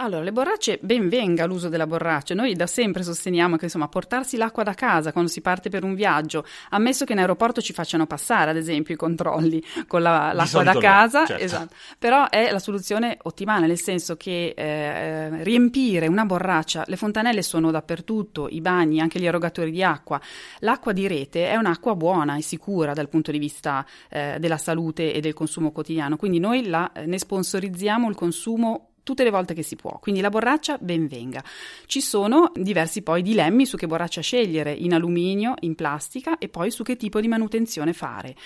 Allora, 0.00 0.22
le 0.22 0.30
borracce, 0.30 0.78
ben 0.80 1.08
venga 1.08 1.44
l'uso 1.44 1.68
della 1.68 1.86
borraccia. 1.86 2.32
Noi 2.32 2.54
da 2.54 2.68
sempre 2.68 3.02
sosteniamo 3.02 3.56
che 3.56 3.64
insomma 3.64 3.88
portarsi 3.88 4.36
l'acqua 4.36 4.62
da 4.62 4.72
casa 4.72 5.10
quando 5.10 5.28
si 5.28 5.40
parte 5.40 5.70
per 5.70 5.82
un 5.82 5.94
viaggio, 5.94 6.44
ammesso 6.70 7.04
che 7.04 7.14
in 7.14 7.18
aeroporto 7.18 7.60
ci 7.60 7.72
facciano 7.72 8.06
passare, 8.06 8.50
ad 8.50 8.56
esempio, 8.56 8.94
i 8.94 8.96
controlli 8.96 9.60
con 9.88 10.02
la, 10.02 10.32
l'acqua 10.32 10.62
da 10.62 10.74
casa, 10.78 11.20
no, 11.20 11.26
certo. 11.26 11.42
esatto. 11.42 11.74
però 11.98 12.28
è 12.28 12.52
la 12.52 12.60
soluzione 12.60 13.18
ottimale, 13.22 13.66
nel 13.66 13.80
senso 13.80 14.16
che 14.16 14.54
eh, 14.56 15.42
riempire 15.42 16.06
una 16.06 16.24
borraccia, 16.24 16.84
le 16.86 16.96
fontanelle 16.96 17.42
sono 17.42 17.72
dappertutto, 17.72 18.46
i 18.48 18.60
bagni, 18.60 19.00
anche 19.00 19.18
gli 19.18 19.26
erogatori 19.26 19.72
di 19.72 19.82
acqua. 19.82 20.20
L'acqua 20.60 20.92
di 20.92 21.08
rete 21.08 21.48
è 21.48 21.56
un'acqua 21.56 21.96
buona 21.96 22.36
e 22.36 22.42
sicura 22.42 22.92
dal 22.92 23.08
punto 23.08 23.32
di 23.32 23.38
vista 23.38 23.84
eh, 24.08 24.36
della 24.38 24.58
salute 24.58 25.12
e 25.12 25.20
del 25.20 25.34
consumo 25.34 25.72
quotidiano, 25.72 26.16
quindi 26.16 26.38
noi 26.38 26.68
la, 26.68 26.88
ne 27.04 27.18
sponsorizziamo 27.18 28.08
il 28.08 28.14
consumo 28.14 28.87
tutte 29.08 29.24
le 29.24 29.30
volte 29.30 29.54
che 29.54 29.62
si 29.62 29.74
può. 29.74 29.98
Quindi 29.98 30.20
la 30.20 30.28
borraccia 30.28 30.76
ben 30.78 31.06
venga. 31.06 31.42
Ci 31.86 32.02
sono 32.02 32.52
diversi 32.54 33.00
poi 33.00 33.22
dilemmi 33.22 33.64
su 33.64 33.78
che 33.78 33.86
borraccia 33.86 34.20
scegliere, 34.20 34.70
in 34.70 34.92
alluminio, 34.92 35.54
in 35.60 35.74
plastica 35.74 36.36
e 36.36 36.50
poi 36.50 36.70
su 36.70 36.82
che 36.82 36.96
tipo 36.96 37.18
di 37.18 37.26
manutenzione 37.26 37.94
fare. 37.94 38.36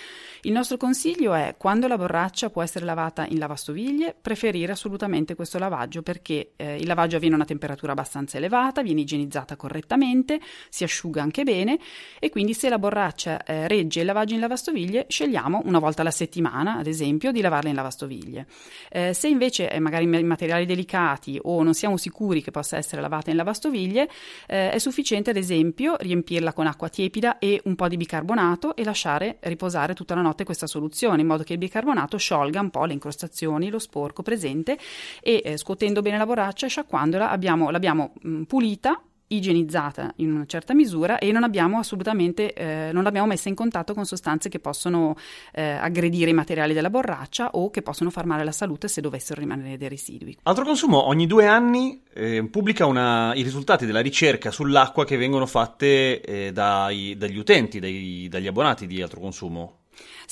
Il 0.42 0.52
nostro 0.52 0.76
consiglio 0.76 1.34
è 1.34 1.56
quando 1.58 1.88
la 1.88 1.96
borraccia 1.96 2.48
può 2.50 2.62
essere 2.62 2.84
lavata 2.84 3.26
in 3.28 3.40
lavastoviglie, 3.40 4.14
preferire 4.20 4.70
assolutamente 4.70 5.34
questo 5.34 5.58
lavaggio 5.58 6.02
perché 6.02 6.52
eh, 6.54 6.76
il 6.76 6.86
lavaggio 6.86 7.16
avviene 7.16 7.34
a 7.34 7.38
una 7.38 7.46
temperatura 7.46 7.90
abbastanza 7.90 8.36
elevata, 8.36 8.82
viene 8.82 9.00
igienizzata 9.00 9.56
correttamente, 9.56 10.40
si 10.68 10.84
asciuga 10.84 11.22
anche 11.22 11.42
bene 11.42 11.76
e 12.20 12.30
quindi 12.30 12.54
se 12.54 12.68
la 12.68 12.78
borraccia 12.78 13.42
eh, 13.42 13.66
regge 13.66 14.00
il 14.00 14.06
lavaggio 14.06 14.34
in 14.34 14.40
lavastoviglie, 14.40 15.06
scegliamo 15.08 15.62
una 15.64 15.80
volta 15.80 16.02
alla 16.02 16.12
settimana, 16.12 16.76
ad 16.76 16.86
esempio, 16.86 17.32
di 17.32 17.40
lavarla 17.40 17.68
in 17.68 17.74
lavastoviglie. 17.74 18.46
Eh, 18.90 19.12
se 19.12 19.26
invece 19.26 19.68
è 19.68 19.80
magari 19.80 20.04
in 20.04 20.26
materiale 20.26 20.50
materiali 20.52 20.66
delicati 20.66 21.38
o 21.42 21.62
non 21.62 21.74
siamo 21.74 21.96
sicuri 21.96 22.42
che 22.42 22.50
possa 22.50 22.76
essere 22.76 23.00
lavata 23.00 23.30
in 23.30 23.36
lavastoviglie, 23.36 24.08
eh, 24.46 24.70
è 24.70 24.78
sufficiente 24.78 25.30
ad 25.30 25.36
esempio 25.36 25.96
riempirla 25.98 26.52
con 26.52 26.66
acqua 26.66 26.88
tiepida 26.88 27.38
e 27.38 27.60
un 27.64 27.74
po' 27.74 27.88
di 27.88 27.96
bicarbonato 27.96 28.76
e 28.76 28.84
lasciare 28.84 29.38
riposare 29.40 29.94
tutta 29.94 30.14
la 30.14 30.20
notte 30.20 30.44
questa 30.44 30.66
soluzione 30.66 31.22
in 31.22 31.26
modo 31.26 31.42
che 31.42 31.54
il 31.54 31.58
bicarbonato 31.58 32.16
sciolga 32.16 32.60
un 32.60 32.70
po' 32.70 32.84
le 32.84 32.92
incrostazioni, 32.92 33.70
lo 33.70 33.78
sporco 33.78 34.22
presente 34.22 34.78
e 35.20 35.42
eh, 35.44 35.56
scuotendo 35.56 36.02
bene 36.02 36.18
la 36.18 36.26
borraccia 36.26 36.66
e 36.66 36.68
sciacquandola 36.68 37.30
abbiamo, 37.30 37.70
l'abbiamo 37.70 38.12
mh, 38.20 38.42
pulita 38.42 39.02
igienizzata 39.34 40.12
in 40.16 40.32
una 40.32 40.46
certa 40.46 40.74
misura 40.74 41.18
e 41.18 41.32
non 41.32 41.42
abbiamo 41.42 41.78
assolutamente 41.78 42.52
eh, 42.52 42.90
non 42.92 43.02
l'abbiamo 43.02 43.26
messa 43.26 43.48
in 43.48 43.54
contatto 43.54 43.94
con 43.94 44.04
sostanze 44.04 44.48
che 44.48 44.58
possono 44.58 45.16
eh, 45.52 45.62
aggredire 45.62 46.30
i 46.30 46.34
materiali 46.34 46.74
della 46.74 46.90
borraccia 46.90 47.50
o 47.52 47.70
che 47.70 47.82
possono 47.82 48.10
far 48.10 48.26
male 48.26 48.42
alla 48.42 48.52
salute 48.52 48.88
se 48.88 49.00
dovessero 49.00 49.40
rimanere 49.40 49.76
dei 49.76 49.88
residui. 49.88 50.36
Altro 50.42 50.64
consumo 50.64 51.06
ogni 51.06 51.26
due 51.26 51.46
anni 51.46 52.02
eh, 52.14 52.46
pubblica 52.48 52.86
una, 52.86 53.34
i 53.34 53.42
risultati 53.42 53.86
della 53.86 54.00
ricerca 54.00 54.50
sull'acqua 54.50 55.04
che 55.04 55.16
vengono 55.16 55.46
fatte 55.46 56.20
eh, 56.20 56.52
dai, 56.52 57.16
dagli 57.16 57.38
utenti, 57.38 57.80
dai, 57.80 58.28
dagli 58.28 58.46
abbonati 58.46 58.86
di 58.86 59.02
altro 59.02 59.20
consumo. 59.20 59.78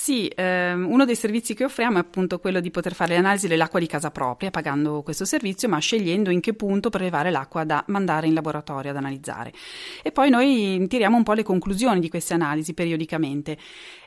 Sì, 0.02 0.32
ehm, 0.34 0.90
uno 0.90 1.04
dei 1.04 1.14
servizi 1.14 1.52
che 1.52 1.64
offriamo 1.64 1.98
è 1.98 2.00
appunto 2.00 2.38
quello 2.38 2.60
di 2.60 2.70
poter 2.70 2.94
fare 2.94 3.12
le 3.12 3.18
analisi 3.18 3.48
dell'acqua 3.48 3.78
di 3.78 3.86
casa 3.86 4.10
propria, 4.10 4.50
pagando 4.50 5.02
questo 5.02 5.26
servizio, 5.26 5.68
ma 5.68 5.78
scegliendo 5.78 6.30
in 6.30 6.40
che 6.40 6.54
punto 6.54 6.88
prelevare 6.88 7.30
l'acqua 7.30 7.64
da 7.64 7.84
mandare 7.88 8.26
in 8.26 8.32
laboratorio 8.32 8.92
ad 8.92 8.96
analizzare. 8.96 9.52
E 10.02 10.10
poi 10.10 10.30
noi 10.30 10.86
tiriamo 10.88 11.18
un 11.18 11.22
po' 11.22 11.34
le 11.34 11.42
conclusioni 11.42 12.00
di 12.00 12.08
queste 12.08 12.32
analisi 12.32 12.72
periodicamente. 12.72 13.58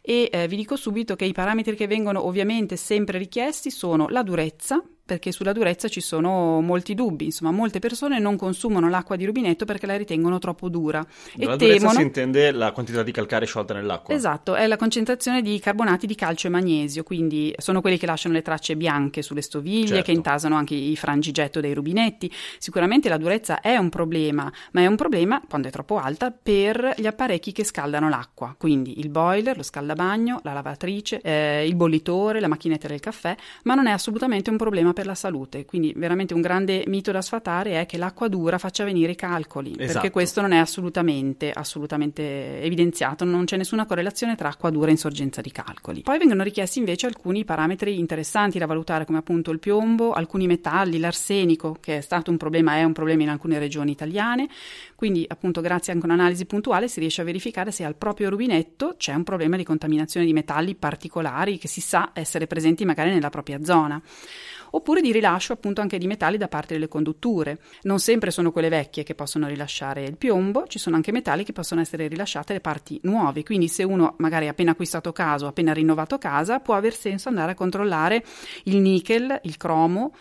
E 0.01 0.29
eh, 0.31 0.47
vi 0.47 0.55
dico 0.55 0.75
subito 0.77 1.15
che 1.15 1.25
i 1.25 1.31
parametri 1.31 1.75
che 1.75 1.85
vengono 1.85 2.25
ovviamente 2.25 2.75
sempre 2.75 3.19
richiesti 3.19 3.69
sono 3.69 4.07
la 4.09 4.23
durezza, 4.23 4.83
perché 5.05 5.33
sulla 5.33 5.51
durezza 5.51 5.89
ci 5.89 5.99
sono 5.99 6.61
molti 6.61 6.95
dubbi, 6.95 7.25
insomma 7.25 7.51
molte 7.51 7.79
persone 7.79 8.19
non 8.19 8.37
consumano 8.37 8.87
l'acqua 8.87 9.17
di 9.17 9.25
rubinetto 9.25 9.65
perché 9.65 9.85
la 9.85 9.97
ritengono 9.97 10.39
troppo 10.39 10.69
dura 10.69 11.05
Dalla 11.35 11.53
e 11.53 11.57
durezza 11.57 11.77
temono... 11.77 11.99
si 11.99 12.01
intende 12.01 12.51
la 12.51 12.71
quantità 12.71 13.03
di 13.03 13.11
calcare 13.11 13.45
sciolta 13.45 13.73
nell'acqua. 13.73 14.13
Esatto, 14.13 14.55
è 14.55 14.65
la 14.65 14.77
concentrazione 14.77 15.41
di 15.41 15.59
carbonati 15.83 16.07
di 16.07 16.15
calcio 16.15 16.47
e 16.47 16.49
magnesio, 16.49 17.03
quindi 17.03 17.53
sono 17.57 17.81
quelli 17.81 17.97
che 17.97 18.05
lasciano 18.05 18.33
le 18.33 18.41
tracce 18.41 18.75
bianche 18.75 19.21
sulle 19.21 19.41
stoviglie, 19.41 19.87
Certo. 19.87 20.03
che 20.03 20.11
intasano 20.11 20.55
anche 20.55 20.75
i 20.75 20.95
frangigetto 20.95 21.59
dei 21.59 21.73
rubinetti. 21.73 22.31
Sicuramente 22.57 23.09
la 23.09 23.17
durezza 23.17 23.59
è 23.59 23.75
un 23.75 23.89
problema, 23.89 24.51
ma 24.71 24.81
è 24.81 24.85
un 24.87 24.95
problema, 24.95 25.41
quando 25.47 25.67
è 25.67 25.71
troppo 25.71 25.97
alta, 25.99 26.31
per 26.31 26.93
gli 26.97 27.05
apparecchi 27.05 27.51
che 27.51 27.63
scaldano 27.63 28.09
l'acqua, 28.09 28.55
quindi 28.57 28.99
il 28.99 29.09
boiler, 29.09 29.57
lo 29.57 29.63
scaldabagno, 29.63 30.39
la 30.43 30.53
lavatrice, 30.53 31.19
eh, 31.21 31.67
il 31.67 31.75
bollitore, 31.75 32.39
la 32.39 32.47
macchinetta 32.47 32.87
del 32.87 32.99
caffè, 32.99 33.35
ma 33.63 33.75
non 33.75 33.87
è 33.87 33.91
assolutamente 33.91 34.49
un 34.49 34.57
problema 34.57 34.93
per 34.93 35.05
la 35.05 35.15
salute. 35.15 35.65
Quindi 35.65 35.93
veramente 35.95 36.33
un 36.33 36.41
grande 36.41 36.83
mito 36.87 37.11
da 37.11 37.21
sfatare 37.21 37.79
è 37.81 37.85
che 37.85 37.97
l'acqua 37.97 38.27
dura 38.27 38.57
faccia 38.57 38.83
venire 38.83 39.11
i 39.11 39.15
calcoli, 39.15 39.71
Esatto. 39.77 39.93
perché 39.93 40.11
questo 40.11 40.41
non 40.41 40.51
è 40.53 40.57
assolutamente, 40.57 41.51
assolutamente 41.51 42.61
evidenziato, 42.61 43.25
non 43.25 43.45
c'è 43.45 43.57
nessuna 43.57 43.85
correlazione 43.85 44.35
tra 44.35 44.49
acqua 44.49 44.69
dura 44.69 44.87
e 44.87 44.91
insorgenza 44.91 45.41
di 45.41 45.51
calcoli. 45.73 46.01
Poi 46.01 46.17
vengono 46.17 46.43
richiesti 46.43 46.79
invece 46.79 47.07
alcuni 47.07 47.43
parametri 47.43 47.97
interessanti 47.97 48.59
da 48.59 48.65
valutare, 48.65 49.05
come 49.05 49.17
appunto 49.17 49.51
il 49.51 49.59
piombo, 49.59 50.13
alcuni 50.13 50.47
metalli, 50.47 50.99
l'arsenico, 50.99 51.77
che 51.79 51.97
è 51.97 52.01
stato 52.01 52.31
un 52.31 52.37
problema, 52.37 52.75
è 52.75 52.83
un 52.83 52.93
problema 52.93 53.23
in 53.23 53.29
alcune 53.29 53.59
regioni 53.59 53.91
italiane. 53.91 54.47
Quindi, 54.95 55.25
appunto, 55.27 55.61
grazie 55.61 55.93
anche 55.93 56.05
a 56.05 56.13
un'analisi 56.13 56.45
puntuale 56.45 56.87
si 56.87 56.99
riesce 56.99 57.21
a 57.21 57.25
verificare 57.25 57.71
se 57.71 57.83
al 57.83 57.95
proprio 57.95 58.29
rubinetto 58.29 58.95
c'è 58.97 59.13
un 59.13 59.23
problema 59.23 59.57
di 59.57 59.63
contaminazione 59.63 60.25
di 60.25 60.33
metalli 60.33 60.75
particolari 60.75 61.57
che 61.57 61.67
si 61.67 61.81
sa 61.81 62.11
essere 62.13 62.47
presenti 62.47 62.85
magari 62.85 63.11
nella 63.11 63.29
propria 63.29 63.63
zona 63.63 64.01
oppure 64.75 65.01
di 65.01 65.11
rilascio 65.11 65.53
appunto 65.53 65.81
anche 65.81 65.97
di 65.97 66.07
metalli 66.07 66.37
da 66.37 66.47
parte 66.47 66.73
delle 66.73 66.87
condutture. 66.87 67.59
Non 67.83 67.99
sempre 67.99 68.31
sono 68.31 68.51
quelle 68.51 68.69
vecchie 68.69 69.03
che 69.03 69.15
possono 69.15 69.47
rilasciare 69.47 70.03
il 70.03 70.17
piombo, 70.17 70.65
ci 70.67 70.79
sono 70.79 70.95
anche 70.95 71.11
metalli 71.11 71.43
che 71.43 71.53
possono 71.53 71.81
essere 71.81 72.07
rilasciate 72.07 72.53
le 72.53 72.59
parti 72.59 72.99
nuove, 73.03 73.43
quindi 73.43 73.67
se 73.67 73.83
uno 73.83 74.15
magari 74.17 74.47
ha 74.47 74.51
appena 74.51 74.71
acquistato 74.71 75.11
casa 75.11 75.47
appena 75.53 75.71
rinnovato 75.71 76.17
casa, 76.17 76.59
può 76.59 76.73
aver 76.73 76.93
senso 76.93 77.29
andare 77.29 77.51
a 77.51 77.55
controllare 77.55 78.23
il 78.63 78.77
nickel, 78.77 79.39
il 79.43 79.55
cromo, 79.57 80.13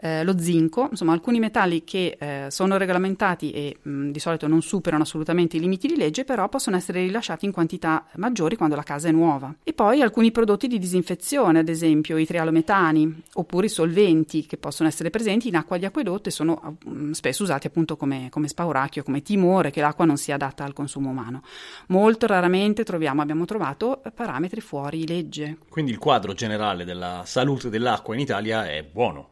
eh, 0.00 0.24
lo 0.24 0.38
zinco, 0.38 0.88
insomma 0.90 1.12
alcuni 1.12 1.38
metalli 1.38 1.84
che 1.84 2.16
eh, 2.18 2.46
sono 2.50 2.76
regolamentati 2.78 3.50
e 3.50 3.76
mh, 3.80 4.10
di 4.10 4.18
solito 4.18 4.46
non 4.46 4.62
superano 4.62 5.02
assolutamente 5.02 5.56
i 5.56 5.60
limiti 5.60 5.86
di 5.86 5.96
legge, 5.96 6.24
però 6.24 6.48
possono 6.48 6.76
essere 6.76 7.00
rilasciati 7.00 7.44
in 7.44 7.52
quantità 7.52 8.06
maggiori 8.16 8.56
quando 8.56 8.76
la 8.76 8.82
casa 8.82 9.08
è 9.08 9.12
nuova. 9.12 9.54
E 9.62 9.72
poi 9.72 10.00
alcuni 10.00 10.32
prodotti 10.32 10.66
di 10.66 10.78
disinfezione, 10.78 11.58
ad 11.58 11.68
esempio 11.68 12.16
i 12.16 12.26
trialometani, 12.26 13.22
oppure 13.34 13.66
i 13.66 13.70
solventi 13.70 14.46
che 14.46 14.56
possono 14.56 14.88
essere 14.88 15.10
presenti 15.10 15.48
in 15.48 15.56
acqua 15.56 15.76
di 15.76 15.84
acquedotto 15.84 16.28
e 16.28 16.32
sono 16.32 16.78
mh, 16.82 17.10
spesso 17.10 17.42
usati 17.42 17.66
appunto 17.66 17.96
come, 17.96 18.28
come 18.30 18.48
spauracchio, 18.48 19.02
come 19.02 19.22
timore 19.22 19.70
che 19.70 19.80
l'acqua 19.80 20.04
non 20.04 20.16
sia 20.16 20.36
adatta 20.36 20.64
al 20.64 20.72
consumo 20.72 21.10
umano. 21.10 21.42
Molto 21.88 22.26
raramente 22.26 22.84
troviamo, 22.84 23.20
abbiamo 23.20 23.44
trovato 23.44 24.00
parametri 24.14 24.60
fuori 24.60 25.06
legge. 25.06 25.58
Quindi 25.68 25.90
il 25.90 25.98
quadro 25.98 26.32
generale 26.32 26.84
della 26.84 27.22
salute 27.26 27.68
dell'acqua 27.68 28.14
in 28.14 28.20
Italia 28.20 28.66
è 28.66 28.82
buono. 28.82 29.30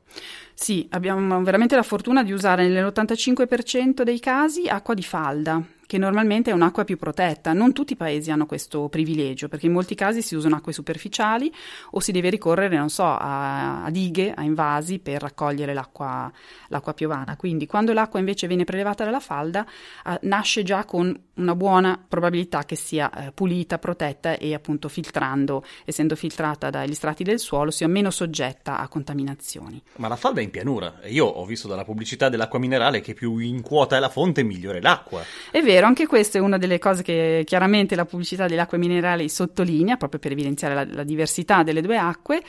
Sì, 0.55 0.87
abbiamo 0.91 1.43
veramente 1.43 1.77
la 1.77 1.83
fortuna 1.83 2.23
di 2.23 2.33
usare 2.33 2.69
nell'85% 2.69 4.03
dei 4.03 4.19
casi 4.19 4.69
acqua 4.69 4.95
di 4.95 5.03
falda, 5.03 5.63
che 5.89 5.97
normalmente 5.97 6.51
è 6.51 6.53
un'acqua 6.53 6.85
più 6.85 6.99
protetta. 6.99 7.55
Non 7.55 7.73
tutti 7.73 7.95
i 7.95 7.97
paesi 7.97 8.31
hanno 8.31 8.45
questo 8.45 8.91
privilegio, 8.91 9.49
perché 9.49 9.65
in 9.67 9.73
molti 9.73 9.95
casi 9.95 10.21
si 10.21 10.35
usano 10.35 10.57
acque 10.57 10.75
superficiali 10.75 11.51
o 11.93 12.01
si 12.01 12.13
deve 12.13 12.29
ricorrere, 12.29 12.77
non 12.77 12.91
so, 12.91 13.05
a, 13.05 13.83
a 13.85 13.91
dighe, 13.91 14.35
a 14.35 14.43
invasi 14.43 14.99
per 14.99 15.23
raccogliere 15.23 15.73
l'acqua, 15.73 16.31
l'acqua 16.69 16.93
piovana. 16.93 17.37
Quindi 17.37 17.65
quando 17.65 17.95
l'acqua 17.95 18.19
invece 18.19 18.47
viene 18.47 18.65
prelevata 18.65 19.03
dalla 19.03 19.19
falda, 19.19 19.67
eh, 20.05 20.19
nasce 20.25 20.63
già 20.63 20.85
con 20.85 21.19
una 21.37 21.55
buona 21.55 21.99
probabilità 22.07 22.67
che 22.67 22.77
sia 22.77 23.11
eh, 23.11 23.33
pulita, 23.33 23.79
protetta 23.79 24.37
e 24.37 24.53
appunto 24.53 24.91
filtrando, 24.91 25.65
essendo 25.87 26.17
filtrata 26.17 26.69
dagli 26.69 26.95
strati 26.95 27.25
del 27.25 27.39
suolo, 27.39 27.71
sia 27.71 27.89
meno 27.89 28.11
soggetta 28.11 28.79
a 28.79 28.89
contaminazioni. 28.89 29.83
Ma 29.97 30.09
la 30.09 30.17
falda 30.17 30.41
è 30.41 30.45
in 30.45 30.51
pianura 30.51 31.01
e 31.01 31.13
io 31.13 31.25
ho 31.25 31.47
visto 31.47 31.67
dalla 31.67 31.85
pubblicità 31.85 32.29
dell'acqua 32.29 32.59
minerale 32.59 33.01
che 33.01 33.15
più 33.15 33.39
in 33.39 33.63
quota 33.63 33.97
è 33.97 34.01
la 34.01 34.11
fonte 34.11 34.43
migliore 34.43 34.83
l'acqua. 34.83 35.23
È 35.51 35.63
vero, 35.63 35.78
anche 35.87 36.07
questa 36.07 36.39
è 36.39 36.41
una 36.41 36.59
delle 36.59 36.79
cose 36.79 37.03
che 37.03 37.43
chiaramente 37.47 37.95
la 37.95 38.05
pubblicità 38.05 38.47
delle 38.47 38.61
acque 38.61 38.79
minerali 38.79 39.29
sottolinea, 39.29 39.97
proprio 39.97 40.21
per 40.21 40.33
evidenziare 40.33 40.75
la, 40.75 40.87
la 40.91 41.05
diversità 41.05 41.63
delle 41.63 41.81
due 41.81 41.97
acque. 41.97 42.43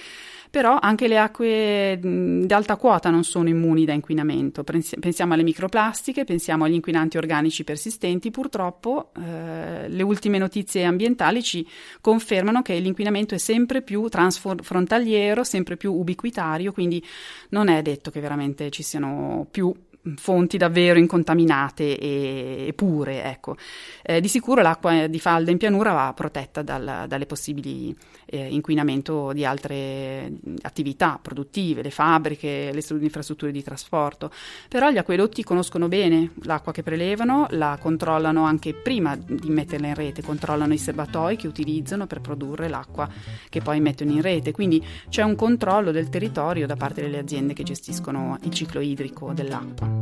Però 0.51 0.79
anche 0.81 1.07
le 1.07 1.19
acque 1.19 1.99
di 2.01 2.51
alta 2.51 2.75
quota 2.75 3.11
non 3.11 3.23
sono 3.23 3.49
immuni 3.49 3.85
da 3.85 3.93
inquinamento. 3.93 4.63
Pensi- 4.63 4.97
Pensiamo 4.97 5.33
alle 5.35 5.43
microplastiche, 5.43 6.23
pensiamo 6.23 6.63
agli 6.63 6.73
inquinanti 6.73 7.17
organici 7.17 7.63
persistenti. 7.63 8.31
Purtroppo 8.31 9.11
eh, 9.15 9.87
le 9.87 10.01
ultime 10.01 10.39
notizie 10.39 10.85
ambientali 10.85 11.43
ci 11.43 11.67
confermano 12.01 12.63
che 12.63 12.79
l'inquinamento 12.79 13.35
è 13.35 13.37
sempre 13.37 13.83
più 13.83 14.07
transfrontaliero, 14.07 15.43
sempre 15.43 15.77
più 15.77 15.93
ubiquitario, 15.93 16.71
quindi 16.71 17.03
non 17.49 17.67
è 17.67 17.79
detto 17.83 18.09
che 18.09 18.19
veramente 18.19 18.71
ci 18.71 18.81
siano 18.81 19.45
più 19.51 19.71
fonti 20.15 20.57
davvero 20.57 20.99
incontaminate 20.99 21.97
e, 21.97 22.65
e 22.67 22.73
pure, 22.73 23.23
ecco. 23.23 23.55
Eh, 24.01 24.21
di 24.21 24.27
sicuro 24.27 24.61
l'acqua 24.61 25.07
di 25.07 25.19
falda 25.19 25.51
in 25.51 25.57
pianura 25.57 25.93
va 25.93 26.13
protetta 26.15 26.61
dal, 26.61 27.05
dalle 27.07 27.25
possibili 27.25 27.95
eh, 28.25 28.47
inquinamento 28.49 29.33
di 29.33 29.45
altre 29.45 30.31
attività 30.61 31.19
produttive, 31.21 31.81
le 31.81 31.91
fabbriche, 31.91 32.71
le 32.71 32.81
stru- 32.81 33.01
infrastrutture 33.01 33.51
di 33.51 33.63
trasporto. 33.63 34.31
Però 34.67 34.89
gli 34.91 34.97
acquedotti 34.97 35.43
conoscono 35.43 35.87
bene 35.87 36.31
l'acqua 36.43 36.71
che 36.71 36.83
prelevano, 36.83 37.47
la 37.51 37.77
controllano 37.79 38.43
anche 38.43 38.73
prima 38.73 39.15
di 39.15 39.49
metterla 39.49 39.87
in 39.87 39.95
rete, 39.95 40.21
controllano 40.21 40.73
i 40.73 40.77
serbatoi 40.77 41.35
che 41.35 41.47
utilizzano 41.47 42.07
per 42.07 42.21
produrre 42.21 42.67
l'acqua 42.67 43.09
che 43.49 43.61
poi 43.61 43.79
mettono 43.79 44.11
in 44.11 44.21
rete. 44.21 44.51
Quindi 44.51 44.83
c'è 45.09 45.23
un 45.23 45.35
controllo 45.35 45.91
del 45.91 46.09
territorio 46.09 46.67
da 46.67 46.75
parte 46.75 47.01
delle 47.01 47.19
aziende 47.19 47.53
che 47.53 47.63
gestiscono 47.63 48.37
il 48.41 48.53
ciclo 48.53 48.79
idrico 48.79 49.33
dell'acqua. 49.33 49.98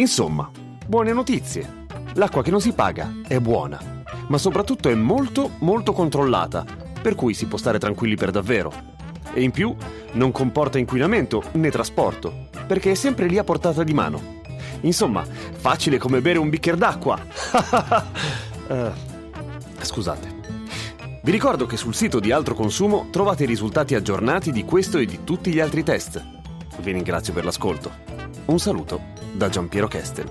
Insomma, 0.00 0.50
buone 0.86 1.12
notizie. 1.12 1.84
L'acqua 2.14 2.42
che 2.42 2.50
non 2.50 2.62
si 2.62 2.72
paga 2.72 3.16
è 3.28 3.38
buona, 3.38 4.02
ma 4.28 4.38
soprattutto 4.38 4.88
è 4.88 4.94
molto 4.94 5.50
molto 5.58 5.92
controllata, 5.92 6.64
per 7.02 7.14
cui 7.14 7.34
si 7.34 7.44
può 7.44 7.58
stare 7.58 7.78
tranquilli 7.78 8.16
per 8.16 8.30
davvero. 8.30 8.72
E 9.34 9.42
in 9.42 9.50
più 9.50 9.76
non 10.12 10.32
comporta 10.32 10.78
inquinamento 10.78 11.42
né 11.52 11.70
trasporto, 11.70 12.48
perché 12.66 12.92
è 12.92 12.94
sempre 12.94 13.26
lì 13.26 13.36
a 13.36 13.44
portata 13.44 13.84
di 13.84 13.92
mano. 13.92 14.38
Insomma, 14.80 15.22
facile 15.22 15.98
come 15.98 16.22
bere 16.22 16.38
un 16.38 16.48
bicchiere 16.48 16.78
d'acqua. 16.78 17.18
Eh, 18.70 18.92
scusate. 19.80 20.32
Vi 21.22 21.30
ricordo 21.32 21.66
che 21.66 21.76
sul 21.76 21.92
sito 21.92 22.20
di 22.20 22.30
Altro 22.30 22.54
Consumo 22.54 23.08
trovate 23.10 23.42
i 23.42 23.46
risultati 23.48 23.96
aggiornati 23.96 24.52
di 24.52 24.64
questo 24.64 24.98
e 24.98 25.06
di 25.06 25.24
tutti 25.24 25.52
gli 25.52 25.58
altri 25.58 25.82
test. 25.82 26.24
Vi 26.78 26.92
ringrazio 26.92 27.32
per 27.32 27.44
l'ascolto. 27.44 27.90
Un 28.44 28.60
saluto 28.60 29.18
da 29.34 29.48
Giampiero 29.48 29.88
Kestel. 29.88 30.26